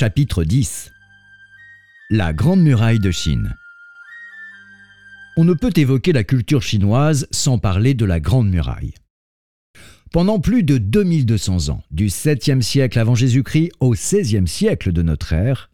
[0.00, 0.92] Chapitre 10
[2.10, 3.56] La Grande Muraille de Chine
[5.36, 8.94] On ne peut évoquer la culture chinoise sans parler de la Grande Muraille.
[10.12, 15.32] Pendant plus de 2200 ans, du 7e siècle avant Jésus-Christ au 16e siècle de notre
[15.32, 15.68] ère,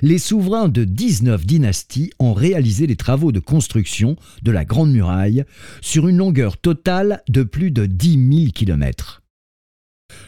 [0.00, 5.44] les souverains de 19 dynasties ont réalisé les travaux de construction de la Grande Muraille
[5.82, 9.22] sur une longueur totale de plus de 10 000 kilomètres.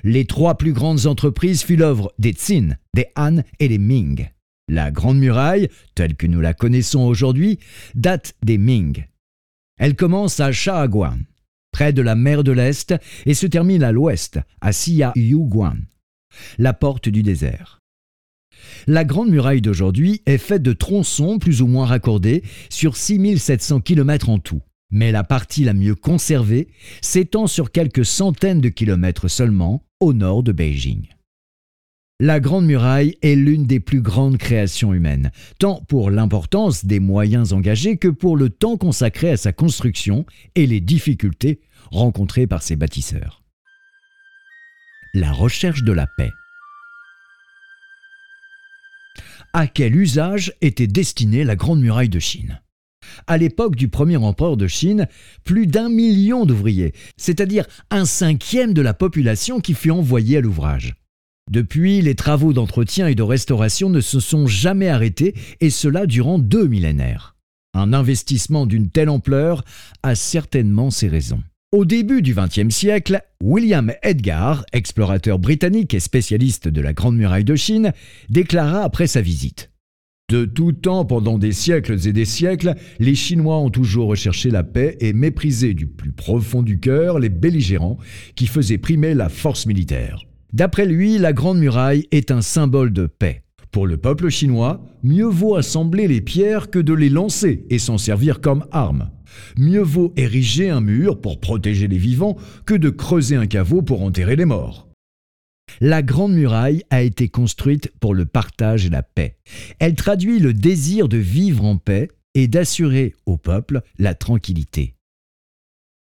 [0.05, 4.29] Les trois plus grandes entreprises furent l'œuvre des Tsin, des Han et des Ming.
[4.69, 7.59] La Grande Muraille, telle que nous la connaissons aujourd'hui,
[7.95, 9.07] date des Ming.
[9.79, 11.19] Elle commence à Shaoguan,
[11.73, 15.79] près de la mer de l'Est, et se termine à l'ouest, à Xia-Yuguan,
[16.59, 17.79] la porte du désert.
[18.87, 24.29] La Grande Muraille d'aujourd'hui est faite de tronçons plus ou moins raccordés sur 6700 km
[24.29, 26.69] en tout mais la partie la mieux conservée
[27.01, 31.09] s'étend sur quelques centaines de kilomètres seulement au nord de Beijing.
[32.21, 37.53] La Grande Muraille est l'une des plus grandes créations humaines, tant pour l'importance des moyens
[37.53, 41.61] engagés que pour le temps consacré à sa construction et les difficultés
[41.93, 43.45] rencontrées par ses bâtisseurs.
[45.15, 46.31] La recherche de la paix.
[49.53, 52.61] À quel usage était destinée la Grande Muraille de Chine?
[53.27, 55.07] À l'époque du premier empereur de Chine,
[55.45, 60.95] plus d'un million d'ouvriers, c'est-à-dire un cinquième de la population qui fut envoyée à l'ouvrage.
[61.51, 66.39] Depuis, les travaux d'entretien et de restauration ne se sont jamais arrêtés, et cela durant
[66.39, 67.37] deux millénaires.
[67.75, 69.65] Un investissement d'une telle ampleur
[70.03, 71.43] a certainement ses raisons.
[71.71, 77.45] Au début du XXe siècle, William Edgar, explorateur britannique et spécialiste de la Grande Muraille
[77.45, 77.93] de Chine,
[78.31, 79.71] déclara après sa visite
[80.31, 84.63] de tout temps, pendant des siècles et des siècles, les Chinois ont toujours recherché la
[84.63, 87.97] paix et méprisé du plus profond du cœur les belligérants
[88.35, 90.25] qui faisaient primer la force militaire.
[90.53, 93.43] D'après lui, la Grande Muraille est un symbole de paix.
[93.73, 97.97] Pour le peuple chinois, mieux vaut assembler les pierres que de les lancer et s'en
[97.97, 99.11] servir comme arme.
[99.57, 104.03] Mieux vaut ériger un mur pour protéger les vivants que de creuser un caveau pour
[104.03, 104.88] enterrer les morts.
[105.81, 109.37] La Grande Muraille a été construite pour le partage et la paix.
[109.79, 114.95] Elle traduit le désir de vivre en paix et d'assurer au peuple la tranquillité.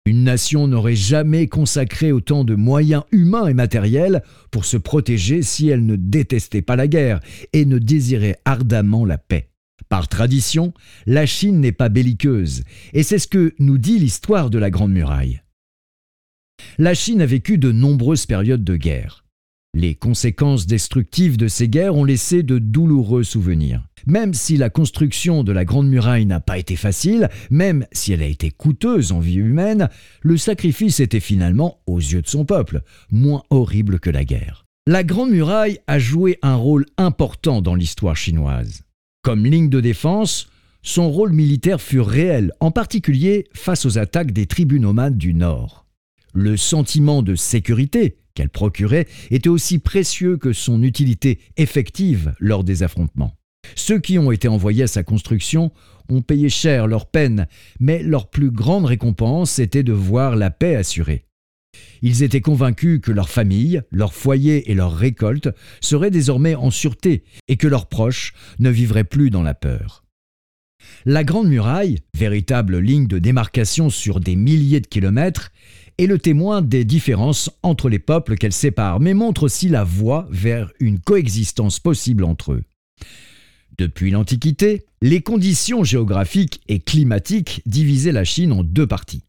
[0.07, 5.69] Une nation n'aurait jamais consacré autant de moyens humains et matériels pour se protéger si
[5.69, 7.21] elle ne détestait pas la guerre
[7.53, 9.51] et ne désirait ardemment la paix.
[9.91, 10.73] Par tradition,
[11.07, 12.65] la Chine n'est pas belliqueuse,
[12.95, 15.43] et c'est ce que nous dit l'histoire de la Grande Muraille.
[16.79, 19.25] La Chine a vécu de nombreuses périodes de guerre.
[19.79, 23.87] Les conséquences destructives de ces guerres ont laissé de douloureux souvenirs.
[24.09, 28.25] Même si la construction de la Grande Muraille n'a pas été facile, même si elle
[28.25, 29.89] a été coûteuse en vie humaine,
[30.21, 34.65] le sacrifice était finalement, aux yeux de son peuple, moins horrible que la guerre.
[34.89, 38.83] La Grande Muraille a joué un rôle important dans l'histoire chinoise.
[39.23, 40.49] Comme ligne de défense,
[40.83, 45.87] son rôle militaire fut réel, en particulier face aux attaques des tribus nomades du Nord.
[46.35, 52.85] Le sentiment de sécurité qu'elle procurait était aussi précieux que son utilité effective lors des
[52.85, 53.35] affrontements.
[53.75, 55.73] Ceux qui ont été envoyés à sa construction
[56.09, 57.49] ont payé cher leur peine,
[57.81, 61.25] mais leur plus grande récompense était de voir la paix assurée.
[62.01, 65.49] Ils étaient convaincus que leur famille, leur foyer et leurs récoltes
[65.81, 70.05] seraient désormais en sûreté et que leurs proches ne vivraient plus dans la peur.
[71.05, 75.51] La Grande Muraille, véritable ligne de démarcation sur des milliers de kilomètres,
[75.99, 80.27] est le témoin des différences entre les peuples qu'elle sépare, mais montre aussi la voie
[80.31, 82.63] vers une coexistence possible entre eux.
[83.79, 89.25] Depuis l'Antiquité, les conditions géographiques et climatiques divisaient la Chine en deux parties.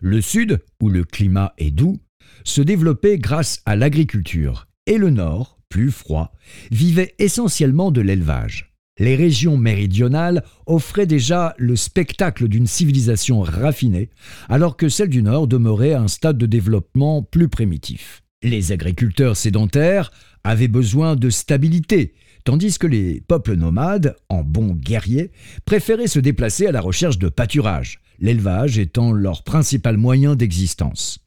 [0.00, 1.98] Le sud, où le climat est doux,
[2.44, 6.32] se développait grâce à l'agriculture, et le nord, plus froid,
[6.70, 8.71] vivait essentiellement de l'élevage.
[9.02, 14.10] Les régions méridionales offraient déjà le spectacle d'une civilisation raffinée,
[14.48, 18.22] alors que celles du Nord demeuraient à un stade de développement plus primitif.
[18.44, 20.12] Les agriculteurs sédentaires
[20.44, 22.14] avaient besoin de stabilité,
[22.44, 25.32] tandis que les peuples nomades, en bons guerriers,
[25.64, 31.18] préféraient se déplacer à la recherche de pâturage, l'élevage étant leur principal moyen d'existence.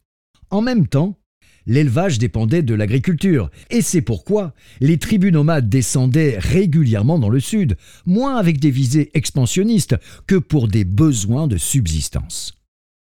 [0.49, 1.19] En même temps,
[1.65, 7.77] l'élevage dépendait de l'agriculture, et c'est pourquoi les tribus nomades descendaient régulièrement dans le sud,
[8.05, 9.95] moins avec des visées expansionnistes
[10.27, 12.53] que pour des besoins de subsistance.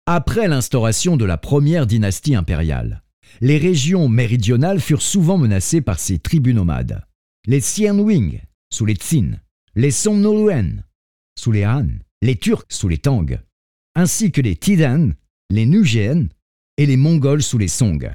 [0.07, 3.03] Après l'instauration de la première dynastie impériale,
[3.41, 7.05] les régions méridionales furent souvent menacées par ces tribus nomades.
[7.47, 8.41] Les Xianwing,
[8.73, 9.33] sous les Tsin,
[9.75, 10.85] les Somnoluen,
[11.39, 11.89] sous les Han,
[12.23, 13.39] les Turcs sous les Tang,
[13.95, 15.11] ainsi que les Tidan,
[15.51, 16.29] les Nugéen
[16.77, 18.11] et les Mongols sous les Song.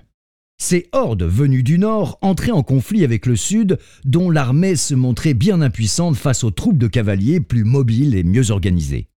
[0.64, 5.34] Ces hordes venues du nord entraient en conflit avec le sud, dont l'armée se montrait
[5.34, 9.08] bien impuissante face aux troupes de cavaliers plus mobiles et mieux organisées.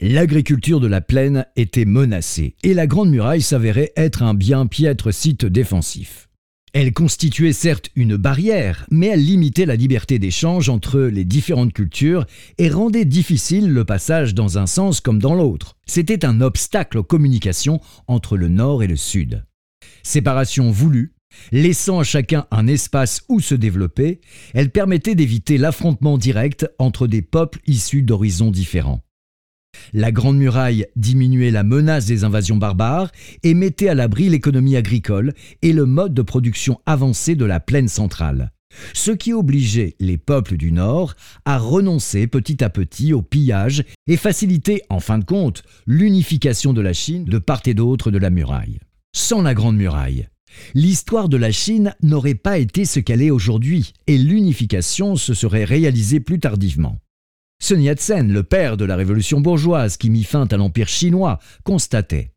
[0.00, 5.14] L'agriculture de la plaine était menacée et la Grande Muraille s'avérait être un bien piètre
[5.14, 6.28] site défensif.
[6.74, 12.26] Elle constituait certes une barrière, mais elle limitait la liberté d'échange entre les différentes cultures
[12.58, 15.78] et rendait difficile le passage dans un sens comme dans l'autre.
[15.86, 19.42] C'était un obstacle aux communications entre le nord et le sud.
[20.04, 21.14] Séparation voulue,
[21.50, 24.20] laissant à chacun un espace où se développer,
[24.52, 29.00] elle permettait d'éviter l'affrontement direct entre des peuples issus d'horizons différents.
[29.92, 33.10] La Grande Muraille diminuait la menace des invasions barbares
[33.42, 37.88] et mettait à l'abri l'économie agricole et le mode de production avancé de la plaine
[37.88, 38.52] centrale,
[38.92, 41.14] ce qui obligeait les peuples du Nord
[41.46, 46.82] à renoncer petit à petit au pillage et facilitait en fin de compte l'unification de
[46.82, 48.78] la Chine de part et d'autre de la muraille.
[49.16, 50.28] Sans la Grande Muraille,
[50.74, 55.62] l'histoire de la Chine n'aurait pas été ce qu'elle est aujourd'hui et l'unification se serait
[55.62, 56.98] réalisée plus tardivement.
[57.62, 62.33] Sun Yat-sen, le père de la révolution bourgeoise qui mit fin à l'empire chinois, constatait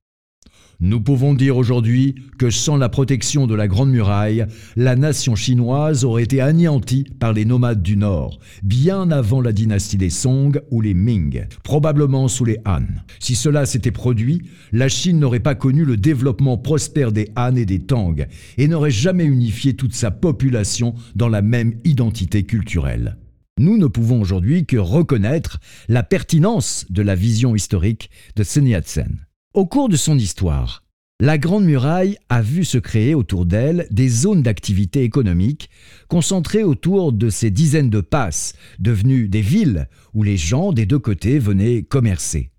[0.80, 4.46] nous pouvons dire aujourd'hui que sans la protection de la Grande Muraille,
[4.76, 9.98] la nation chinoise aurait été anéantie par les nomades du Nord, bien avant la dynastie
[9.98, 12.86] des Song ou les Ming, probablement sous les Han.
[13.20, 17.66] Si cela s'était produit, la Chine n'aurait pas connu le développement prospère des Han et
[17.66, 18.28] des Tang,
[18.60, 23.18] et n'aurait jamais unifié toute sa population dans la même identité culturelle.
[23.60, 29.27] Nous ne pouvons aujourd'hui que reconnaître la pertinence de la vision historique de Sun Yat-sen.
[29.58, 30.84] Au cours de son histoire,
[31.20, 35.72] la Grande Muraille a vu se créer autour d'elle des zones d'activité économique
[36.10, 41.00] concentrées autour de ces dizaines de passes, devenues des villes où les gens des deux
[41.00, 42.52] côtés venaient commercer.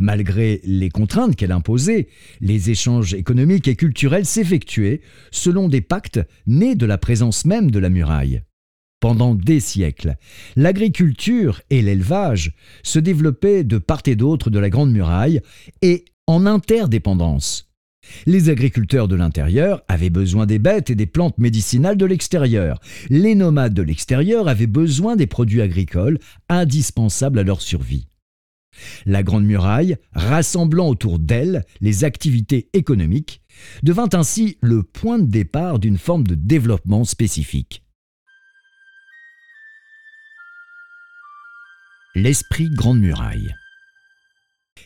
[0.00, 2.08] Malgré les contraintes qu'elle imposait,
[2.40, 7.78] les échanges économiques et culturels s'effectuaient selon des pactes nés de la présence même de
[7.78, 8.42] la muraille.
[8.98, 10.16] Pendant des siècles,
[10.56, 15.40] l'agriculture et l'élevage se développaient de part et d'autre de la Grande Muraille
[15.80, 17.70] et en interdépendance.
[18.26, 22.78] Les agriculteurs de l'intérieur avaient besoin des bêtes et des plantes médicinales de l'extérieur.
[23.08, 26.18] Les nomades de l'extérieur avaient besoin des produits agricoles
[26.48, 28.06] indispensables à leur survie.
[29.06, 33.40] La Grande Muraille, rassemblant autour d'elle les activités économiques,
[33.82, 37.84] devint ainsi le point de départ d'une forme de développement spécifique.
[42.16, 43.54] L'esprit Grande Muraille.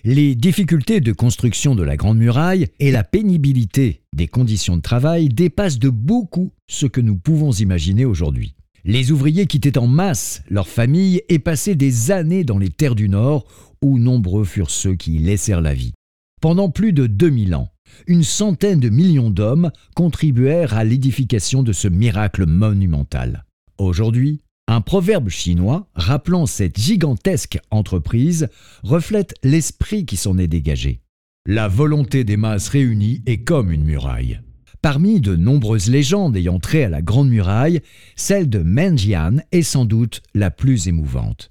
[0.05, 5.29] Les difficultés de construction de la Grande Muraille et la pénibilité des conditions de travail
[5.29, 8.55] dépassent de beaucoup ce que nous pouvons imaginer aujourd'hui.
[8.85, 13.09] Les ouvriers quittaient en masse leurs familles et passaient des années dans les terres du
[13.09, 13.47] Nord,
[13.83, 15.95] où nombreux furent ceux qui y laissèrent la vie.
[16.41, 17.69] Pendant plus de 2000 ans,
[18.07, 23.45] une centaine de millions d'hommes contribuèrent à l'édification de ce miracle monumental.
[23.79, 28.49] Aujourd'hui, un proverbe chinois rappelant cette gigantesque entreprise
[28.83, 31.01] reflète l'esprit qui s'en est dégagé.
[31.47, 34.41] La volonté des masses réunies est comme une muraille.
[34.83, 37.81] Parmi de nombreuses légendes ayant trait à la Grande Muraille,
[38.15, 41.51] celle de Menjian est sans doute la plus émouvante.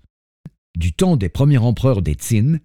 [0.78, 2.60] Du temps des premiers empereurs des Qin,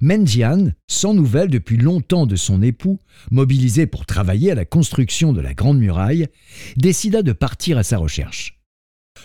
[0.00, 3.00] Menjian, sans nouvelles depuis longtemps de son époux,
[3.32, 6.28] mobilisé pour travailler à la construction de la Grande Muraille,
[6.76, 8.55] décida de partir à sa recherche.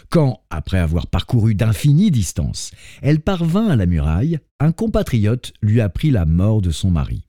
[0.09, 6.11] Quand, après avoir parcouru d'infinies distances, elle parvint à la muraille, un compatriote lui apprit
[6.11, 7.27] la mort de son mari.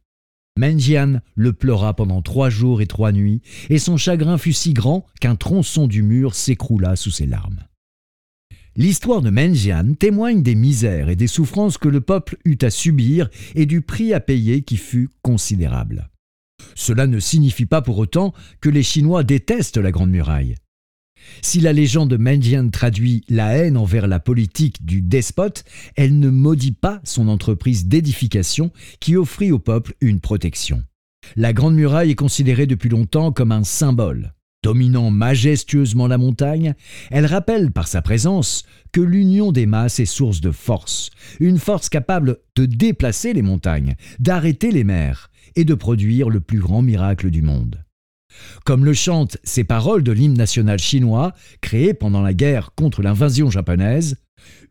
[0.59, 5.07] Menjian le pleura pendant trois jours et trois nuits, et son chagrin fut si grand
[5.21, 7.61] qu'un tronçon du mur s'écroula sous ses larmes.
[8.75, 13.29] L'histoire de Menjian témoigne des misères et des souffrances que le peuple eut à subir
[13.55, 16.09] et du prix à payer qui fut considérable.
[16.75, 20.55] Cela ne signifie pas pour autant que les Chinois détestent la Grande Muraille.
[21.41, 25.65] Si la légende de Menjian traduit la haine envers la politique du despote,
[25.97, 30.83] elle ne maudit pas son entreprise d'édification qui offrit au peuple une protection.
[31.37, 34.35] La Grande Muraille est considérée depuis longtemps comme un symbole.
[34.63, 36.75] Dominant majestueusement la montagne,
[37.11, 38.63] elle rappelle par sa présence
[38.93, 41.11] que l'union des masses est source de force,
[41.41, 46.61] une force capable de déplacer les montagnes, d'arrêter les mers et de produire le plus
[46.61, 47.83] grand miracle du monde.
[48.65, 53.51] Comme le chantent ces paroles de l'hymne national chinois, créé pendant la guerre contre l'invasion
[53.51, 54.17] japonaise,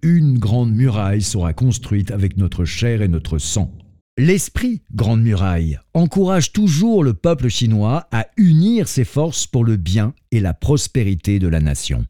[0.01, 3.71] Une grande muraille sera construite avec notre chair et notre sang.
[4.17, 10.13] L'esprit Grande Muraille encourage toujours le peuple chinois à unir ses forces pour le bien
[10.31, 12.05] et la prospérité de la nation.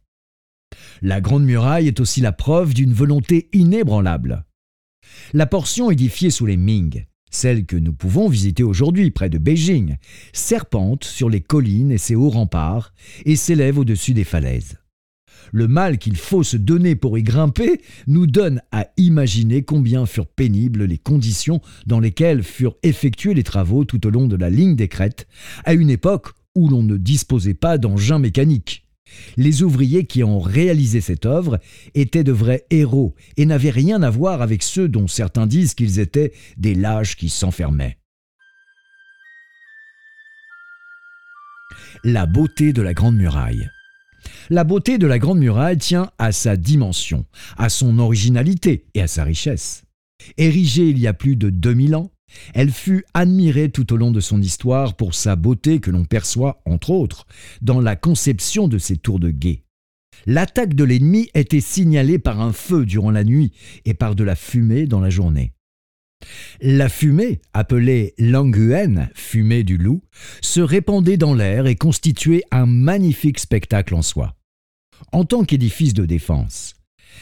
[1.02, 4.46] La Grande Muraille est aussi la preuve d'une volonté inébranlable.
[5.34, 9.98] La portion édifiée sous les Ming celle que nous pouvons visiter aujourd'hui près de Beijing,
[10.34, 12.94] serpente sur les collines et ses hauts remparts
[13.26, 14.78] et s'élève au-dessus des falaises.
[15.52, 20.28] Le mal qu'il faut se donner pour y grimper nous donne à imaginer combien furent
[20.28, 24.76] pénibles les conditions dans lesquelles furent effectués les travaux tout au long de la ligne
[24.76, 25.28] des crêtes,
[25.66, 28.86] à une époque où l'on ne disposait pas d'engins mécaniques.
[29.38, 31.60] Les ouvriers qui ont réalisé cette œuvre
[31.94, 36.00] étaient de vrais héros et n'avaient rien à voir avec ceux dont certains disent qu'ils
[36.00, 37.98] étaient des lâches qui s'enfermaient.
[42.04, 43.70] La beauté de la Grande Muraille.
[44.50, 47.26] La beauté de la Grande Muraille tient à sa dimension,
[47.58, 49.84] à son originalité et à sa richesse.
[50.38, 52.12] Érigée il y a plus de 2000 ans,
[52.54, 56.62] elle fut admirée tout au long de son histoire pour sa beauté que l'on perçoit,
[56.66, 57.26] entre autres,
[57.62, 59.64] dans la conception de ses tours de guet.
[60.26, 63.52] L'attaque de l'ennemi était signalée par un feu durant la nuit
[63.86, 65.54] et par de la fumée dans la journée.
[66.62, 70.04] La fumée, appelée languen, fumée du loup,
[70.42, 74.36] se répandait dans l'air et constituait un magnifique spectacle en soi.
[75.12, 76.76] En tant qu'édifice de défense,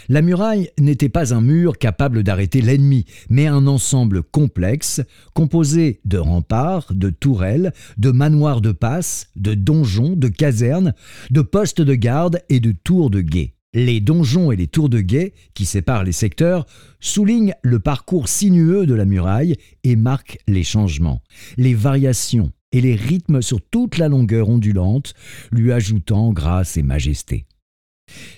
[0.08, 5.02] la muraille n'était pas un mur capable d'arrêter l'ennemi, mais un ensemble complexe
[5.34, 10.94] composé de remparts, de tourelles, de manoirs de passe, de donjons, de casernes,
[11.32, 13.56] de postes de garde et de tours de guet.
[13.74, 16.66] Les donjons et les tours de guet, qui séparent les secteurs,
[17.00, 21.22] soulignent le parcours sinueux de la muraille et marquent les changements,
[21.56, 25.14] les variations et les rythmes sur toute la longueur ondulante,
[25.52, 27.46] lui ajoutant grâce et majesté.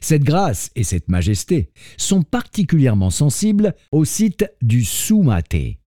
[0.01, 5.77] Cette grâce et cette majesté sont particulièrement sensibles au site du Sumate.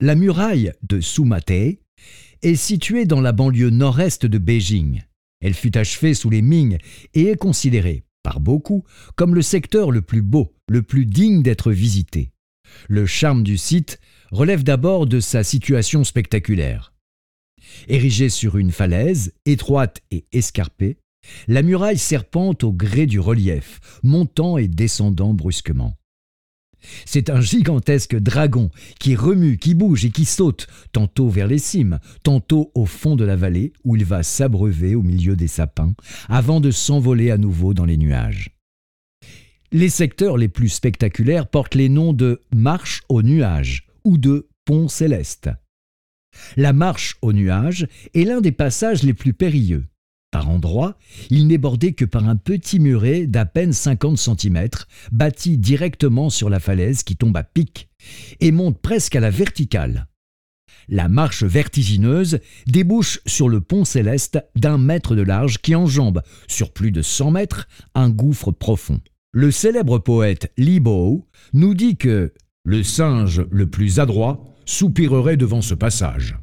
[0.00, 5.02] La muraille de Sumate est située dans la banlieue nord-est de Beijing.
[5.40, 6.78] Elle fut achevée sous les Ming
[7.14, 8.84] et est considérée, par beaucoup,
[9.16, 12.32] comme le secteur le plus beau, le plus digne d'être visité.
[12.88, 16.92] Le charme du site relève d'abord de sa situation spectaculaire.
[17.88, 20.98] Érigée sur une falaise, étroite et escarpée,
[21.48, 25.96] la muraille serpente au gré du relief, montant et descendant brusquement.
[27.06, 31.98] C'est un gigantesque dragon qui remue, qui bouge et qui saute, tantôt vers les cimes,
[32.22, 35.94] tantôt au fond de la vallée, où il va s'abreuver au milieu des sapins,
[36.28, 38.50] avant de s'envoler à nouveau dans les nuages.
[39.72, 44.88] Les secteurs les plus spectaculaires portent les noms de marche aux nuages ou de pont
[44.88, 45.50] céleste.
[46.56, 49.86] La marche aux nuages est l'un des passages les plus périlleux.
[50.34, 50.98] Par endroits,
[51.30, 54.68] il n'est bordé que par un petit muret d'à peine 50 cm,
[55.12, 57.88] bâti directement sur la falaise qui tombe à pic
[58.40, 60.08] et monte presque à la verticale.
[60.88, 66.72] La marche vertigineuse débouche sur le pont céleste d'un mètre de large qui enjambe, sur
[66.72, 69.00] plus de 100 mètres, un gouffre profond.
[69.30, 72.32] Le célèbre poète Li Bo nous dit que
[72.64, 76.36] le singe le plus adroit soupirerait devant ce passage.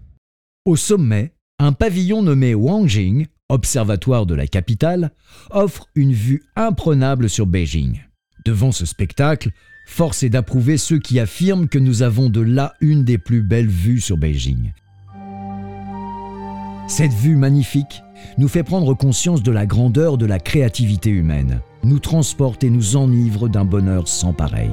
[0.63, 5.11] Au sommet, un pavillon nommé Wangjing observatoire de la capitale,
[5.51, 8.01] offre une vue imprenable sur Beijing.
[8.45, 9.51] Devant ce spectacle,
[9.85, 13.67] force est d'approuver ceux qui affirment que nous avons de là une des plus belles
[13.67, 14.71] vues sur Beijing.
[16.87, 18.03] Cette vue magnifique
[18.37, 22.95] nous fait prendre conscience de la grandeur de la créativité humaine, nous transporte et nous
[22.95, 24.71] enivre d'un bonheur sans pareil.